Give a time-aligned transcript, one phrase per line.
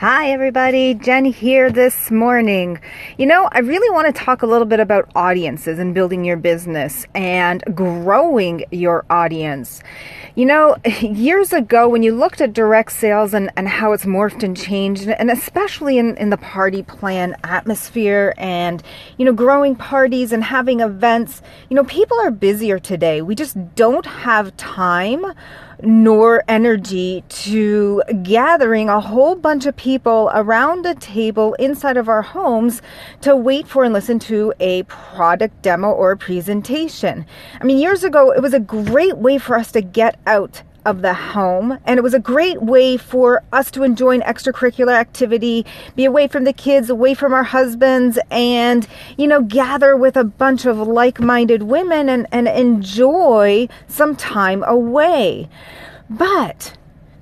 [0.00, 0.94] Hi, everybody.
[0.94, 2.80] Jen here this morning.
[3.18, 6.38] You know, I really want to talk a little bit about audiences and building your
[6.38, 9.82] business and growing your audience.
[10.36, 14.42] You know, years ago, when you looked at direct sales and, and how it's morphed
[14.42, 18.82] and changed, and especially in, in the party plan atmosphere and,
[19.18, 23.20] you know, growing parties and having events, you know, people are busier today.
[23.20, 25.26] We just don't have time
[25.82, 32.22] nor energy to gathering a whole bunch of people around a table inside of our
[32.22, 32.82] homes
[33.20, 37.26] to wait for and listen to a product demo or presentation.
[37.60, 41.02] I mean, years ago, it was a great way for us to get out of
[41.02, 41.78] the home.
[41.84, 45.66] And it was a great way for us to enjoy an extracurricular activity,
[45.96, 50.24] be away from the kids, away from our husbands, and, you know, gather with a
[50.24, 55.48] bunch of like minded women and, and enjoy some time away.
[56.08, 56.76] But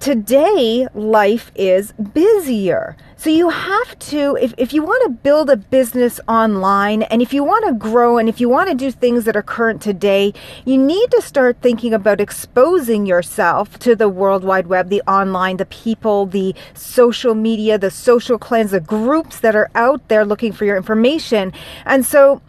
[0.00, 2.96] today, life is busier.
[3.24, 7.32] So you have to, if, if you want to build a business online and if
[7.32, 10.34] you want to grow and if you want to do things that are current today,
[10.66, 15.56] you need to start thinking about exposing yourself to the World Wide Web, the online,
[15.56, 20.52] the people, the social media, the social clans, the groups that are out there looking
[20.52, 21.50] for your information.
[21.86, 22.42] And so,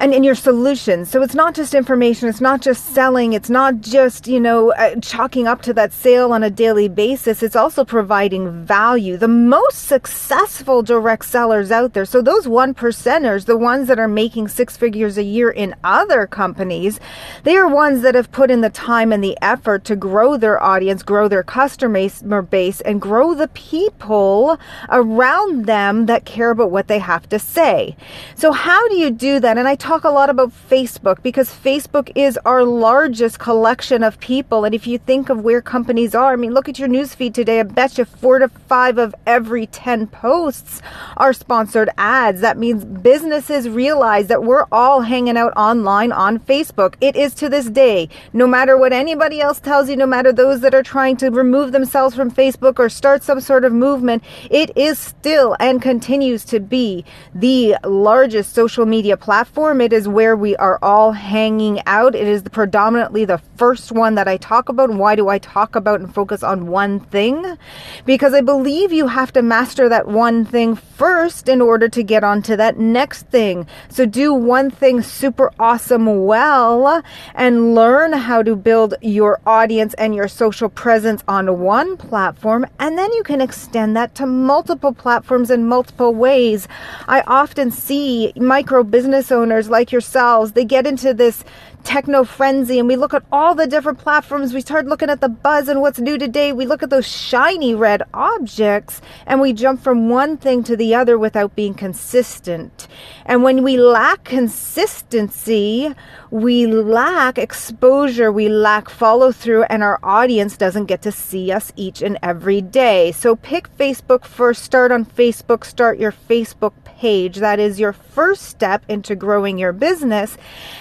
[0.00, 1.10] and in your solutions.
[1.10, 4.96] So it's not just information, it's not just selling, it's not just, you know, uh,
[5.00, 7.42] chalking up to that sale on a daily basis.
[7.42, 9.18] It's also providing value.
[9.18, 14.08] The most successful direct sellers out there, so those one percenters, the ones that are
[14.08, 16.98] making six figures a year in other companies,
[17.44, 20.62] they are ones that have put in the time and the effort to grow their
[20.62, 26.88] audience, grow their customer base, and grow the people around them that care about what
[26.88, 27.94] they have to say.
[28.34, 29.58] So how do you do that?
[29.58, 34.20] And I talk talk a lot about Facebook because Facebook is our largest collection of
[34.20, 34.64] people.
[34.64, 37.58] And if you think of where companies are, I mean, look at your newsfeed today.
[37.58, 40.80] I bet you four to five of every 10 posts
[41.16, 42.40] are sponsored ads.
[42.40, 46.94] That means businesses realize that we're all hanging out online on Facebook.
[47.00, 50.60] It is to this day, no matter what anybody else tells you, no matter those
[50.60, 54.22] that are trying to remove themselves from Facebook or start some sort of movement,
[54.52, 57.04] it is still and continues to be
[57.34, 62.14] the largest social media platform it is where we are all hanging out.
[62.14, 64.90] It is predominantly the first one that I talk about.
[64.90, 67.58] Why do I talk about and focus on one thing?
[68.04, 72.24] Because I believe you have to master that one thing first in order to get
[72.24, 73.66] onto that next thing.
[73.88, 77.02] So do one thing super awesome well
[77.34, 82.66] and learn how to build your audience and your social presence on one platform.
[82.78, 86.68] And then you can extend that to multiple platforms in multiple ways.
[87.08, 91.44] I often see micro business owners like yourselves, they get into this
[91.84, 94.52] techno frenzy and we look at all the different platforms.
[94.52, 96.52] We start looking at the buzz and what's new today.
[96.52, 100.94] We look at those shiny red objects and we jump from one thing to the
[100.94, 102.88] other without being consistent.
[103.24, 105.94] And when we lack consistency,
[106.30, 111.72] we lack exposure, we lack follow through, and our audience doesn't get to see us
[111.76, 113.12] each and every day.
[113.12, 117.36] So pick Facebook first, start on Facebook, start your Facebook page.
[117.36, 120.36] That is your first step into growing your business.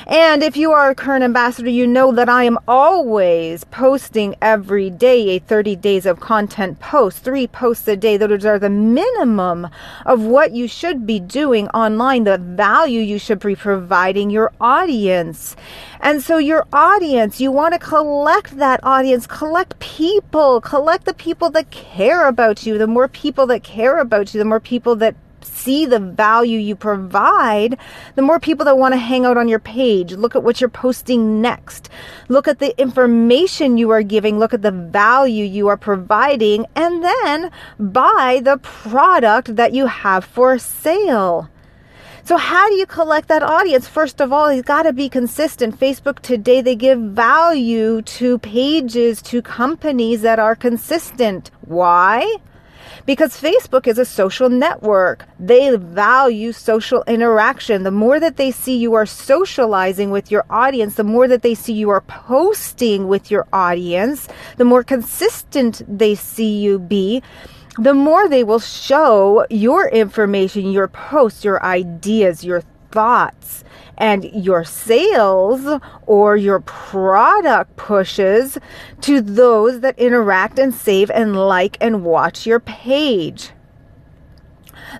[0.05, 4.89] And if you are our current ambassador, you know that I am always posting every
[4.89, 8.17] day a 30 days of content post, three posts a day.
[8.17, 9.67] Those are the minimum
[10.07, 15.55] of what you should be doing online, the value you should be providing your audience.
[15.99, 21.51] And so, your audience, you want to collect that audience, collect people, collect the people
[21.51, 22.79] that care about you.
[22.79, 25.13] The more people that care about you, the more people that
[25.45, 27.77] see the value you provide,
[28.15, 30.13] the more people that want to hang out on your page.
[30.13, 31.89] Look at what you're posting next.
[32.27, 34.39] Look at the information you are giving.
[34.39, 40.25] Look at the value you are providing and then buy the product that you have
[40.25, 41.49] for sale.
[42.29, 43.87] So, how do you collect that audience?
[43.87, 45.79] First of all, you've got to be consistent.
[45.79, 51.49] Facebook today, they give value to pages, to companies that are consistent.
[51.61, 52.35] Why?
[53.05, 55.25] Because Facebook is a social network.
[55.39, 57.83] They value social interaction.
[57.83, 61.55] The more that they see you are socializing with your audience, the more that they
[61.55, 64.27] see you are posting with your audience,
[64.57, 67.21] the more consistent they see you be
[67.77, 73.63] the more they will show your information, your posts, your ideas, your thoughts
[73.99, 78.57] and your sales or your product pushes
[79.01, 83.51] to those that interact and save and like and watch your page.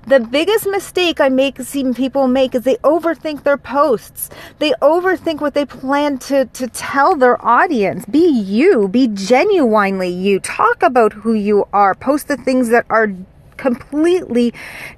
[0.06, 4.30] The biggest mistake I make see people make is they overthink their posts.
[4.60, 8.06] They overthink what they plan to, to tell their audience.
[8.06, 10.40] Be you, be genuinely you.
[10.40, 11.95] Talk about who you are.
[11.95, 13.13] Post the things that are
[13.60, 14.54] completely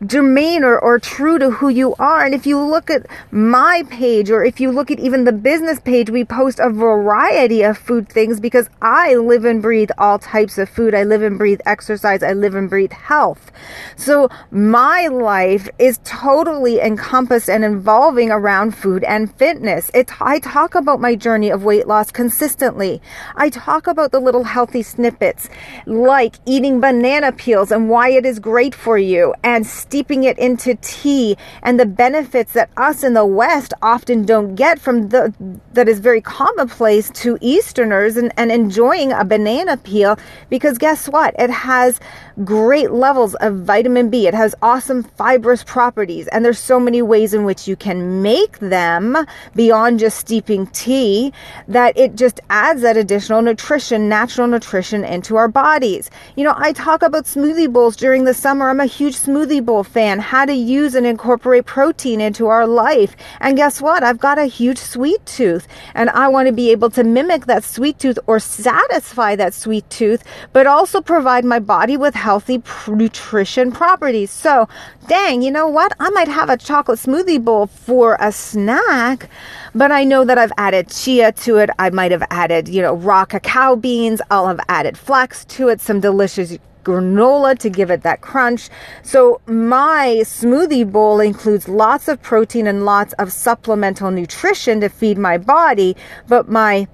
[0.05, 2.23] germane or, true to who you are.
[2.23, 5.79] And if you look at my page or if you look at even the business
[5.79, 10.59] page, we post a variety of food things because I live and breathe all types
[10.59, 10.93] of food.
[10.93, 12.21] I live and breathe exercise.
[12.21, 13.51] I live and breathe health.
[13.95, 19.89] So my life is totally encompassed and involving around food and fitness.
[19.95, 23.01] It, I talk about my journey of weight loss consistently.
[23.35, 25.49] I talk about the little healthy snippets
[25.87, 30.75] like eating banana peels and why it is great for you and steeping it into
[30.81, 35.33] tea and the benefits that us in the West often don't get from the
[35.71, 40.19] that is very commonplace to Easterners and, and enjoying a banana peel
[40.49, 41.33] because guess what?
[41.39, 42.01] It has
[42.43, 44.27] great levels of vitamin B.
[44.27, 48.59] It has awesome fibrous properties and there's so many ways in which you can make
[48.59, 49.15] them
[49.55, 51.31] beyond just steeping tea
[51.69, 56.09] that it just adds that additional nutrition, natural nutrition into our bodies.
[56.35, 58.69] You know, I talk about smoothie bowls during the summer.
[58.69, 63.15] I'm a huge smoothie bowl fan, how to use and incorporate protein into our life.
[63.39, 64.03] And guess what?
[64.03, 67.63] I've got a huge sweet tooth and I want to be able to mimic that
[67.63, 70.23] sweet tooth or satisfy that sweet tooth,
[70.53, 74.31] but also provide my body with healthy nutrition properties.
[74.31, 74.67] So,
[75.07, 75.93] dang, you know what?
[75.99, 79.29] I might have a chocolate smoothie bowl for a snack,
[79.75, 81.69] but I know that I've added chia to it.
[81.77, 84.19] I might have added, you know, raw cacao beans.
[84.31, 88.69] I'll have added flax to it, some delicious granola to give it that crunch.
[89.03, 95.17] So my smoothie bowl includes lots of protein and lots of supplemental nutrition to feed
[95.17, 95.95] my body,
[96.27, 96.87] but my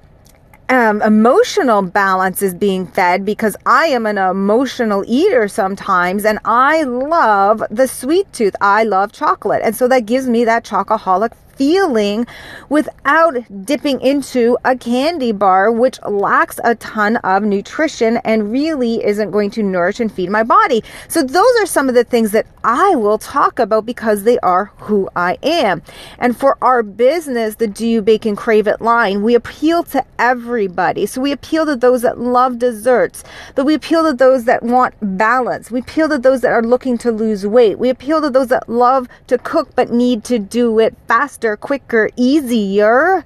[0.69, 6.83] um, emotional balance is being fed because I am an emotional eater sometimes and I
[6.83, 8.55] love the sweet tooth.
[8.59, 9.61] I love chocolate.
[9.63, 12.27] And so that gives me that chocoholic feeling
[12.69, 19.31] without dipping into a candy bar, which lacks a ton of nutrition and really isn't
[19.31, 20.83] going to nourish and feed my body.
[21.07, 24.65] So those are some of the things that I will talk about because they are
[24.77, 25.81] who I am.
[26.19, 30.03] And for our business, the Do You Bake and Crave It line, we appeal to
[30.19, 31.05] everybody.
[31.05, 33.23] So we appeal to those that love desserts,
[33.55, 35.71] but we appeal to those that want balance.
[35.71, 37.79] We appeal to those that are looking to lose weight.
[37.79, 41.57] We appeal to those that love to cook but need to do it faster faster,
[41.57, 43.23] quicker, easier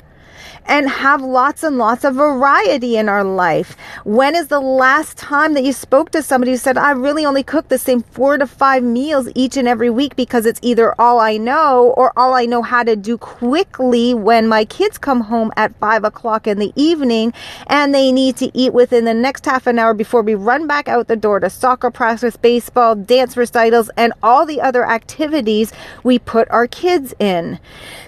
[0.65, 3.75] and have lots and lots of variety in our life.
[4.03, 7.43] When is the last time that you spoke to somebody who said, I really only
[7.43, 11.19] cook the same four to five meals each and every week because it's either all
[11.19, 15.51] I know or all I know how to do quickly when my kids come home
[15.57, 17.33] at five o'clock in the evening
[17.67, 20.87] and they need to eat within the next half an hour before we run back
[20.87, 25.73] out the door to soccer practice, baseball, dance recitals, and all the other activities
[26.03, 27.59] we put our kids in.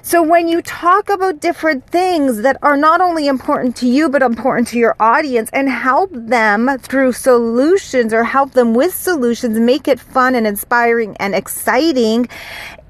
[0.01, 4.21] So when you talk about different things that are not only important to you, but
[4.21, 9.87] important to your audience and help them through solutions or help them with solutions, make
[9.87, 12.27] it fun and inspiring and exciting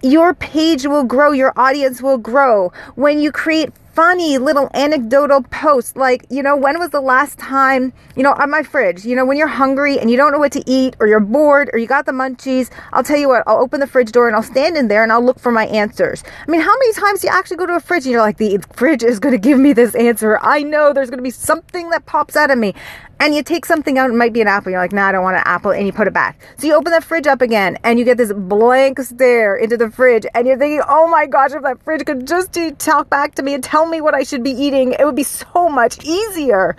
[0.03, 2.73] your page will grow, your audience will grow.
[2.95, 7.94] When you create funny little anecdotal posts like, you know, when was the last time,
[8.16, 10.51] you know, on my fridge, you know, when you're hungry and you don't know what
[10.51, 13.60] to eat or you're bored or you got the munchies, I'll tell you what, I'll
[13.60, 16.24] open the fridge door and I'll stand in there and I'll look for my answers.
[16.25, 18.38] I mean, how many times do you actually go to a fridge and you're like,
[18.38, 20.39] the fridge is going to give me this answer.
[20.42, 22.74] I know there's going to be something that pops out of me
[23.24, 24.72] and you take something out, it might be an apple.
[24.72, 25.72] You're like, nah, I don't want an apple.
[25.72, 26.42] And you put it back.
[26.57, 29.89] So you open the fridge up again and you get this blank stare into the
[29.89, 30.25] fridge.
[30.34, 33.53] And you're thinking, oh my gosh, if that fridge could just talk back to me
[33.53, 36.75] and tell me what I should be eating, it would be so much easier.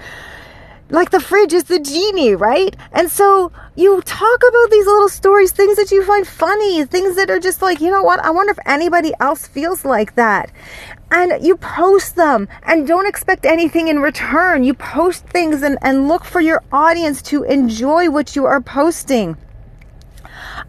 [0.91, 2.77] Like the fridge is the genie, right?
[2.93, 7.31] And so you talk about these little stories, things that you find funny, things that
[7.31, 8.21] are just like, you know what?
[8.21, 10.51] I wonder if anybody else feels like that
[11.15, 14.65] and you post them and don't expect anything in return.
[14.65, 19.37] You post things and, and look for your audience to enjoy what you are posting.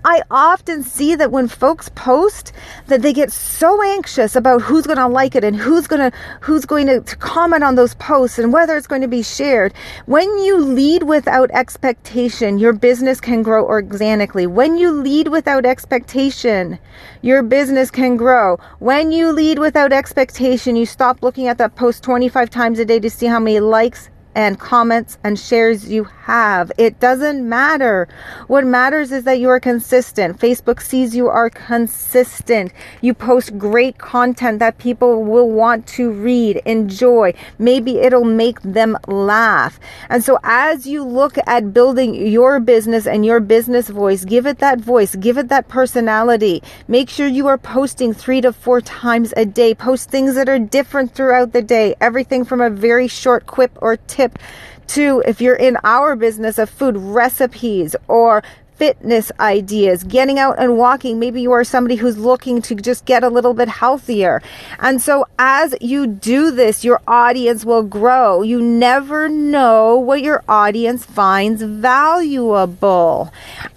[0.08, 2.54] I often see that when folks post
[2.86, 6.16] that they get so anxious about who's going to like it and who's going to
[6.42, 9.74] who's going to, to comment on those posts and whether it's going to be shared.
[10.06, 14.46] When you lead without expectation, your business can grow organically.
[14.46, 16.78] When you lead without expectation,
[17.24, 18.60] your business can grow.
[18.78, 23.00] When you lead without expectation, you stop looking at that post 25 times a day
[23.00, 26.72] to see how many likes and comments and shares you have.
[26.78, 28.08] It doesn't matter.
[28.48, 30.40] What matters is that you are consistent.
[30.40, 32.74] Facebook sees you are consistent.
[33.02, 37.34] You post great content that people will want to read, enjoy.
[37.58, 39.80] Maybe it'll make them laugh.
[40.10, 44.60] And so as you look at building your business and your business voice, give it
[44.60, 46.62] that voice, give it that personality.
[46.88, 49.74] Make sure you are posting three to four times a day.
[49.74, 51.96] Post things that are different throughout the day.
[52.02, 54.40] Everything from a very short quip or tip tip
[54.88, 58.44] to if you're in our business of food recipes or
[58.76, 61.20] fitness ideas, getting out and walking.
[61.20, 64.42] Maybe you are somebody who's looking to just get a little bit healthier.
[64.80, 68.42] And so as you do this, your audience will grow.
[68.42, 73.32] You never know what your audience finds valuable.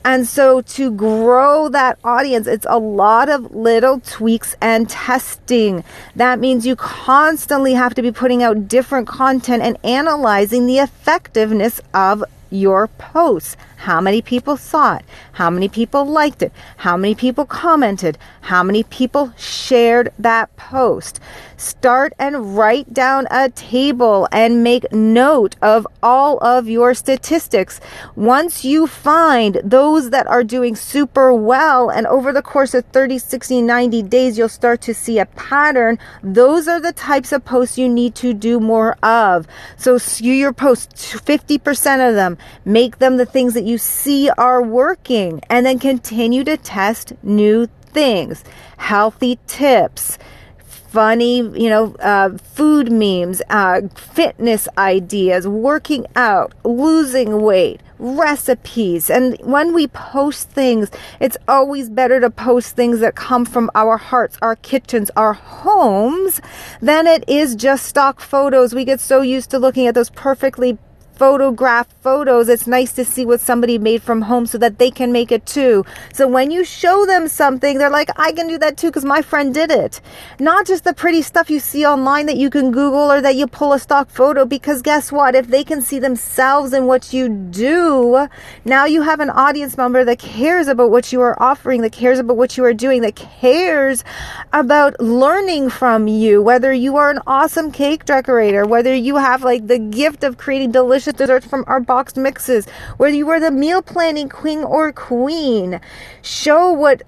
[0.05, 5.85] And so to grow that audience, it's a lot of little tweaks and testing.
[6.17, 11.81] That means you constantly have to be putting out different content and analyzing the effectiveness
[11.95, 13.57] of your posts.
[13.78, 15.04] How many people saw it?
[15.32, 16.52] How many people liked it?
[16.78, 18.18] How many people commented?
[18.42, 21.20] How many people shared that post?
[21.56, 27.80] Start and write down a table and make note of all of your statistics.
[28.16, 33.18] Once you find those that are doing super well, and over the course of 30,
[33.18, 35.99] 60, 90 days, you'll start to see a pattern.
[36.23, 39.47] Those are the types of posts you need to do more of.
[39.76, 44.62] So skew your posts, 50% of them, make them the things that you see are
[44.62, 48.42] working and then continue to test new things,
[48.78, 50.18] healthy tips,
[50.64, 59.10] funny, you know, uh, food memes, uh, fitness ideas, working out, losing weight, recipes.
[59.10, 63.98] And when we post things, it's always better to post things that come from our
[63.98, 66.40] hearts, our kitchens, our homes,
[66.80, 68.75] than it is just stock photos.
[68.75, 70.78] We get so used to looking at those perfectly
[71.18, 75.10] photograph photos, it's nice to see what somebody made from home so that they can
[75.10, 75.84] make it too.
[76.14, 79.20] So when you show them something, they're like, I can do that too because my
[79.20, 80.00] friend did it.
[80.38, 83.48] Not just the pretty stuff you see online that you can Google or that you
[83.48, 85.34] pull a stock photo because guess what?
[85.34, 88.28] If they can see themselves in what you do,
[88.64, 92.20] now you have an audience member that cares about what you are offering, that cares
[92.20, 94.04] about what you are doing, that cares
[94.52, 99.66] about learning from you, whether you are an awesome cake decorator, whether you have like
[99.66, 103.50] the gift of creating delicious delicious desserts from our boxed mixes, whether you are the
[103.50, 105.81] meal planning queen or queen.
[106.23, 107.03] Show what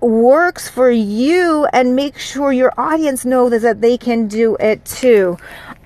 [0.00, 5.36] works for you and make sure your audience knows that they can do it too.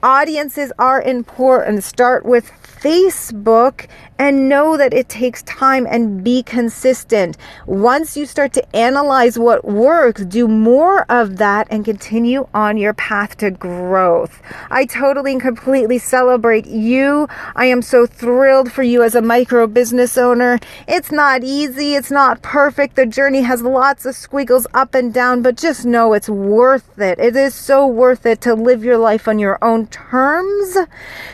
[0.03, 1.85] Audiences are important.
[1.85, 2.51] Start with
[2.83, 3.87] Facebook
[4.19, 7.37] and know that it takes time and be consistent.
[7.67, 12.95] Once you start to analyze what works, do more of that and continue on your
[12.95, 14.41] path to growth.
[14.71, 17.27] I totally and completely celebrate you.
[17.57, 20.61] I am so thrilled for you as a micro business owner.
[20.87, 22.97] It's not easy, it's not perfect.
[22.97, 27.19] The journey has lots of squiggles up and down, but just know it's worth it.
[27.19, 30.77] It is so worth it to live your life on your own terms,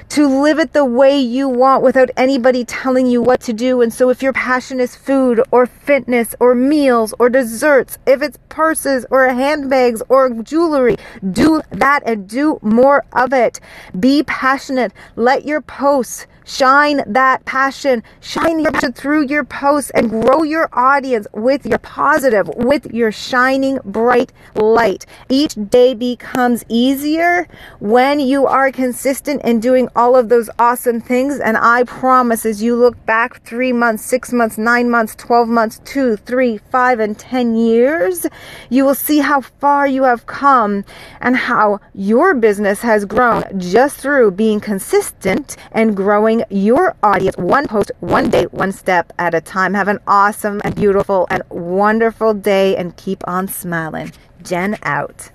[0.08, 3.82] to live it the way you want without anybody telling you what to do.
[3.82, 8.38] And so if your passion is food or fitness or meals or desserts, if it's
[8.48, 10.96] purses or handbags or jewelry,
[11.30, 13.60] do that and do more of it.
[14.00, 14.92] Be passionate.
[15.16, 20.70] Let your posts Shine that passion, shine your passion through your posts and grow your
[20.72, 25.04] audience with your positive, with your shining bright light.
[25.28, 27.46] Each day becomes easier
[27.80, 31.40] when you are consistent in doing all of those awesome things.
[31.40, 35.80] And I promise as you look back three months, six months, nine months, 12 months,
[35.84, 38.26] two, three, five, and 10 years,
[38.70, 40.84] you will see how far you have come
[41.20, 47.66] and how your business has grown just through being consistent and growing your audience one
[47.66, 49.74] post, one day, one step at a time.
[49.74, 54.12] Have an awesome and beautiful and wonderful day and keep on smiling.
[54.42, 55.30] Jen out.